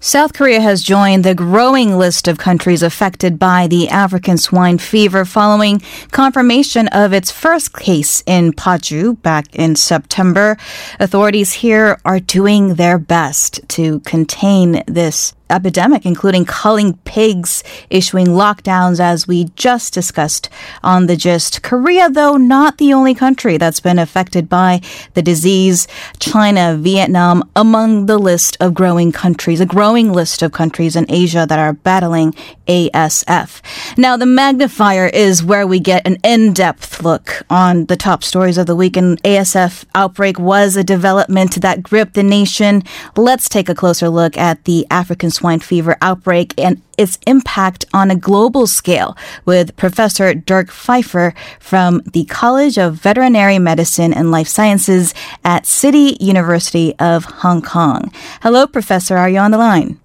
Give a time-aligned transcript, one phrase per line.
[0.00, 5.24] South Korea has joined the growing list of countries affected by the African swine fever
[5.24, 5.82] following
[6.12, 10.56] confirmation of its first case in Paju back in September.
[11.00, 19.00] Authorities here are doing their best to contain this epidemic, including culling pigs, issuing lockdowns,
[19.00, 20.48] as we just discussed
[20.82, 21.62] on the gist.
[21.62, 24.80] Korea, though, not the only country that's been affected by
[25.14, 25.88] the disease.
[26.18, 31.46] China, Vietnam, among the list of growing countries, a growing list of countries in Asia
[31.48, 32.34] that are battling
[32.66, 33.62] ASF.
[33.96, 38.66] Now, the magnifier is where we get an in-depth look on the top stories of
[38.66, 38.96] the week.
[38.96, 42.82] And ASF outbreak was a development that gripped the nation.
[43.16, 48.10] Let's take a closer look at the African swine fever outbreak and its impact on
[48.10, 54.48] a global scale with Professor Dirk Pfeiffer from the College of Veterinary Medicine and Life
[54.48, 55.14] Sciences
[55.44, 58.12] at City University of Hong Kong.
[58.42, 59.16] Hello, Professor.
[59.16, 60.00] Are you on the line?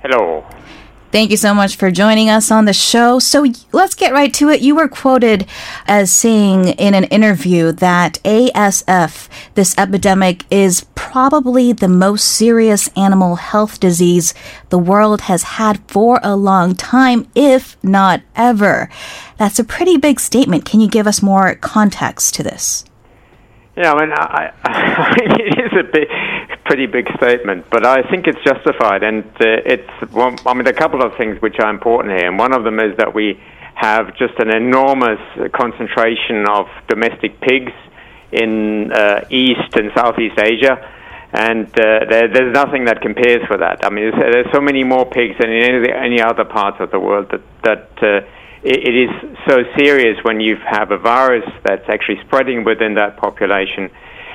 [0.00, 0.44] Hello.
[1.12, 3.18] Thank you so much for joining us on the show.
[3.18, 4.62] So let's get right to it.
[4.62, 5.46] You were quoted
[5.86, 13.34] as saying in an interview that ASF, this epidemic, is probably the most serious animal
[13.34, 14.32] health disease
[14.70, 18.88] the world has had for a long time, if not ever.
[19.36, 20.64] That's a pretty big statement.
[20.64, 22.86] Can you give us more context to this?
[23.76, 26.08] Yeah, I mean, I, I, it is a big,
[26.64, 29.02] pretty big statement, but I think it's justified.
[29.02, 32.28] And uh, it's, well, I mean, a couple of things which are important here.
[32.28, 33.40] And one of them is that we
[33.74, 35.20] have just an enormous
[35.52, 37.72] concentration of domestic pigs
[38.30, 40.78] in uh, East and Southeast Asia.
[41.32, 43.84] And uh, there, there's nothing that compares with that.
[43.84, 46.90] I mean, there's, there's, so many more pigs than in any, any other parts of
[46.90, 48.26] the world that, that uh,
[48.62, 53.16] it, it is so serious when you have a virus that's actually spreading within that
[53.16, 53.90] population.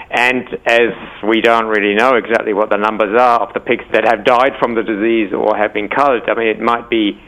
[0.10, 0.96] And as
[1.28, 4.54] we don't really know exactly what the numbers are of the pigs that have died
[4.60, 7.20] from the disease or have been culled, I mean, it might be,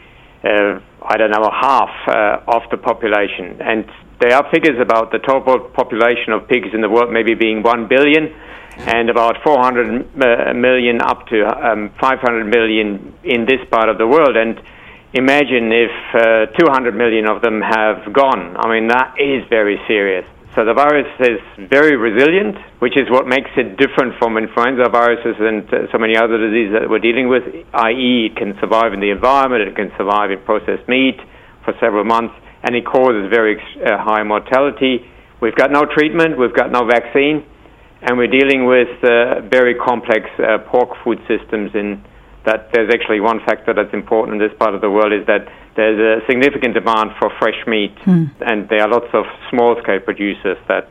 [0.42, 3.60] uh, I don't know, half uh, of the population.
[3.60, 3.84] And
[4.20, 7.88] there are figures about the total population of pigs in the world maybe being 1
[7.88, 8.32] billion
[8.78, 14.36] and about 400 uh, up to um, 500 million in this part of the world.
[14.36, 14.60] And
[15.12, 18.56] imagine if uh, 200 million of them have gone.
[18.56, 20.24] I mean, that is very serious.
[20.56, 21.38] So the virus is
[21.70, 26.16] very resilient, which is what makes it different from influenza viruses and uh, so many
[26.18, 29.94] other diseases that we're dealing with, i.e., it can survive in the environment, it can
[29.96, 31.22] survive in processed meat
[31.62, 32.34] for several months,
[32.66, 35.06] and it causes very uh, high mortality.
[35.40, 37.46] We've got no treatment, we've got no vaccine,
[38.02, 42.02] and we're dealing with uh, very complex uh, pork food systems in
[42.44, 45.46] that there's actually one factor that's important in this part of the world is that
[45.76, 48.30] there's a significant demand for fresh meat, mm.
[48.40, 50.88] and there are lots of small scale producers that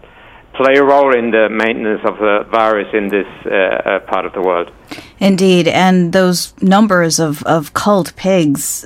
[0.54, 4.34] play a role in the maintenance of the virus in this uh, uh, part of
[4.34, 4.72] the world.
[5.20, 8.86] Indeed, and those numbers of, of culled pigs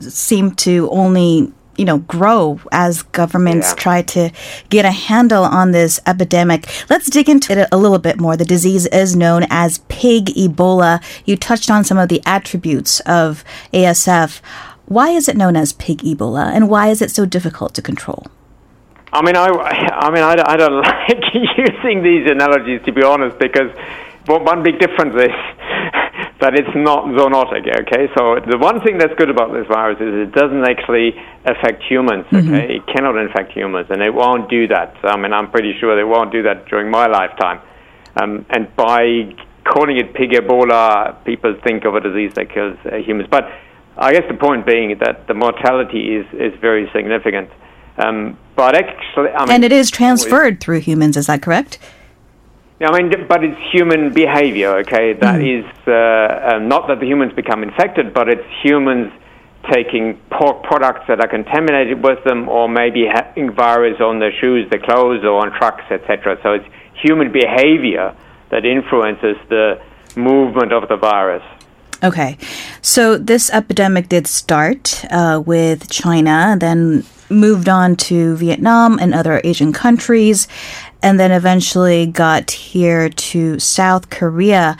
[0.00, 3.74] seem to only you know, grow as governments yeah.
[3.74, 4.30] try to
[4.68, 6.68] get a handle on this epidemic.
[6.90, 8.36] Let's dig into it a little bit more.
[8.36, 11.02] The disease is known as pig Ebola.
[11.24, 14.40] You touched on some of the attributes of ASF.
[14.86, 18.26] Why is it known as pig Ebola, and why is it so difficult to control?
[19.12, 23.38] I mean, I, I mean, I, I don't like using these analogies to be honest,
[23.38, 23.70] because
[24.26, 25.28] one big difference is
[26.40, 27.68] that it's not zoonotic.
[27.82, 31.14] Okay, so the one thing that's good about this virus is it doesn't actually
[31.44, 32.24] affect humans.
[32.26, 32.54] Okay, mm-hmm.
[32.54, 34.96] it cannot infect humans, and it won't do that.
[35.04, 37.60] I mean, I'm pretty sure they won't do that during my lifetime.
[38.20, 42.96] Um, and by calling it pig Ebola, people think of a disease that kills uh,
[42.96, 43.28] humans.
[43.30, 43.44] But
[43.96, 47.50] I guess the point being that the mortality is is very significant.
[47.98, 51.16] Um, but actually, I mean, and it is transferred through humans.
[51.16, 51.78] Is that correct?
[52.80, 55.12] Yeah, I mean, but it's human behavior, okay?
[55.12, 55.60] That mm.
[55.60, 59.12] is uh, um, not that the humans become infected, but it's humans
[59.70, 64.68] taking pork products that are contaminated with them, or maybe having virus on their shoes,
[64.70, 66.40] their clothes, or on trucks, etc.
[66.42, 68.16] So it's human behavior
[68.50, 69.80] that influences the
[70.16, 71.44] movement of the virus.
[72.02, 72.36] Okay,
[72.80, 79.40] so this epidemic did start uh, with China, then moved on to Vietnam and other
[79.44, 80.48] Asian countries,
[81.00, 84.76] and then eventually got here to South Korea.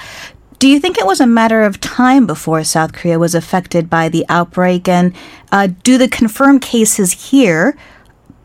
[0.58, 4.08] Do you think it was a matter of time before South Korea was affected by
[4.08, 4.88] the outbreak?
[4.88, 5.14] And
[5.52, 7.76] uh, do the confirmed cases here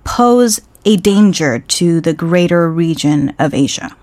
[0.03, 3.95] pose a danger to the greater region of Asia?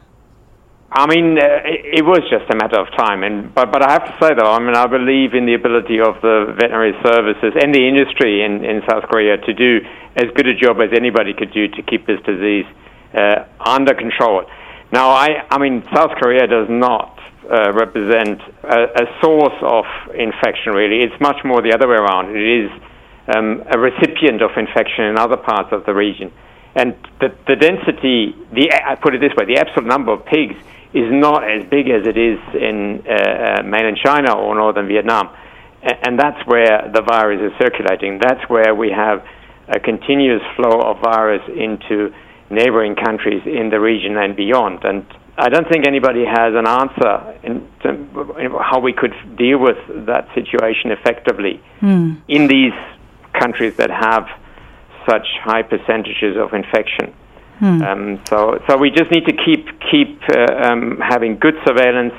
[0.95, 3.99] I mean, uh, it, it, was just a matter of time, and but but I
[3.99, 7.51] have to say though, I mean, I believe in the ability of the veterinary services
[7.59, 9.83] and the industry in, in South Korea to do
[10.15, 12.67] as good a job as anybody could do to keep this disease
[13.11, 14.47] uh, under control.
[14.93, 17.19] Now, I, I mean, South Korea does not
[17.51, 21.03] uh, represent a, a, source of infection, really.
[21.03, 22.31] It's much more the other way around.
[22.31, 22.71] It is
[23.35, 26.31] um, a recipient of infection in other parts of the region.
[26.77, 30.55] And the, the density, the, I put it this way, the absolute number of pigs
[30.95, 35.29] is not as big as it is in uh, uh, mainland China or northern Vietnam.
[35.83, 38.21] And, and that's where the virus is circulating.
[38.23, 39.27] That's where we have
[39.69, 42.15] a continuous flow of virus into
[42.49, 44.85] neighboring countries in the region and beyond.
[44.85, 45.05] And
[45.37, 50.29] I don't think anybody has an answer in, in how we could deal with that
[50.35, 52.21] situation effectively mm.
[52.29, 52.73] in these
[53.33, 54.29] countries that have
[55.09, 57.13] such high percentages of infection.
[57.59, 57.83] Hmm.
[57.83, 62.13] Um, so, so we just need to keep keep uh, um, having good surveillance,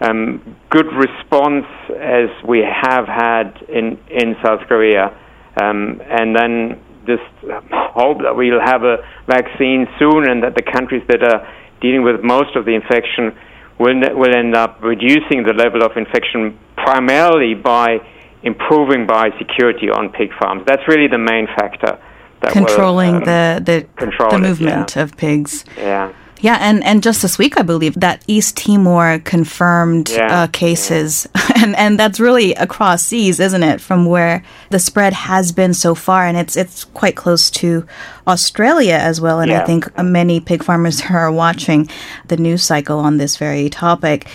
[0.00, 1.66] um, good response
[2.00, 5.12] as we have had in in South Korea,
[5.60, 7.28] um, and then just
[7.70, 11.46] hope that we'll have a vaccine soon, and that the countries that are
[11.82, 13.36] dealing with most of the infection
[13.78, 18.00] will will end up reducing the level of infection primarily by
[18.42, 20.62] improving biosecurity on pig farms.
[20.66, 22.00] That's really the main factor
[22.48, 25.02] controlling um, the the, the movement yeah.
[25.02, 25.64] of pigs.
[25.76, 26.12] Yeah.
[26.42, 31.28] Yeah, and, and just this week, I believe that East Timor confirmed yeah, uh, cases,
[31.34, 31.50] yeah.
[31.62, 33.80] and and that's really across seas, isn't it?
[33.80, 37.86] From where the spread has been so far, and it's it's quite close to
[38.26, 39.40] Australia as well.
[39.40, 39.62] And yeah.
[39.62, 41.88] I think many pig farmers are watching
[42.28, 44.26] the news cycle on this very topic.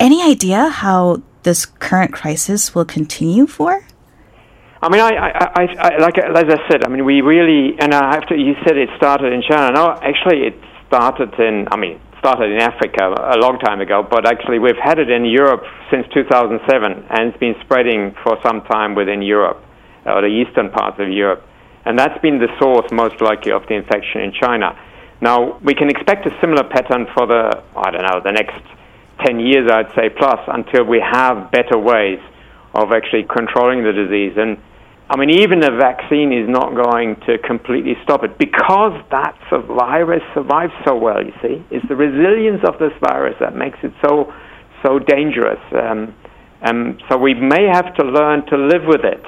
[0.00, 3.86] Any idea how this current crisis will continue for?
[4.84, 7.94] I mean, I, I, I, I, like as I said, I mean, we really, and
[7.94, 8.36] I have to.
[8.36, 9.72] You said it started in China.
[9.72, 11.66] No, actually, it started in.
[11.72, 15.24] I mean, started in Africa a long time ago, but actually, we've had it in
[15.24, 16.60] Europe since 2007,
[17.08, 19.64] and it's been spreading for some time within Europe,
[20.04, 21.40] or the eastern parts of Europe,
[21.86, 24.76] and that's been the source, most likely, of the infection in China.
[25.22, 28.60] Now, we can expect a similar pattern for the, I don't know, the next
[29.24, 32.20] 10 years, I'd say, plus, until we have better ways
[32.74, 34.36] of actually controlling the disease.
[34.36, 34.58] And
[35.10, 40.22] I mean, even a vaccine is not going to completely stop it because that virus
[40.32, 41.22] survives so well.
[41.22, 44.32] You see, it's the resilience of this virus that makes it so
[44.82, 45.60] so dangerous.
[45.72, 46.14] Um,
[46.62, 49.20] um, so we may have to learn to live with it.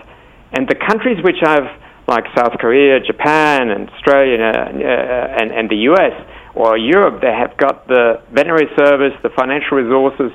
[0.53, 1.65] And the countries which have,
[2.09, 6.13] like South Korea, Japan, and Australia, uh, and, and the U.S.
[6.55, 10.33] or Europe, they have got the veterinary service, the financial resources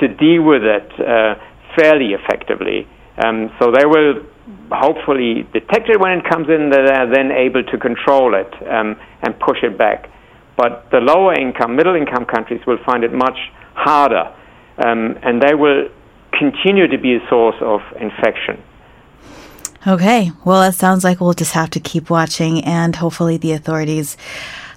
[0.00, 1.34] to deal with it uh,
[1.78, 2.88] fairly effectively.
[3.22, 4.26] Um, so they will
[4.70, 8.96] hopefully detect it when it comes in, they are then able to control it um,
[9.22, 10.08] and push it back.
[10.56, 13.38] But the lower income, middle income countries will find it much
[13.74, 14.34] harder,
[14.78, 15.88] um, and they will
[16.32, 18.62] continue to be a source of infection.
[19.86, 24.16] Okay, well, it sounds like we'll just have to keep watching, and hopefully, the authorities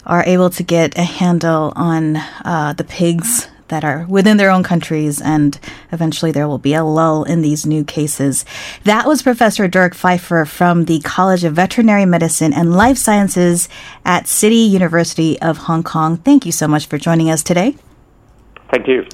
[0.05, 4.63] are able to get a handle on uh, the pigs that are within their own
[4.63, 5.59] countries, and
[5.91, 8.45] eventually there will be a lull in these new cases.
[8.83, 13.67] That was Professor Dirk Pfeiffer from the College of Veterinary Medicine and Life Sciences
[14.05, 16.17] at City University of Hong Kong.
[16.17, 17.75] Thank you so much for joining us today.
[18.71, 19.05] Thank you.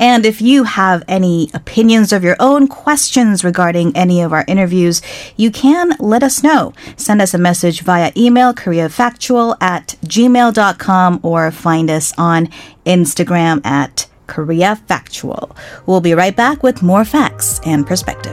[0.00, 5.02] And if you have any opinions of your own, questions regarding any of our interviews,
[5.36, 6.72] you can let us know.
[6.96, 12.48] Send us a message via email, koreafactual at gmail.com, or find us on
[12.84, 15.54] Instagram at Korea Factual.
[15.86, 18.28] We'll be right back with more facts and perspective.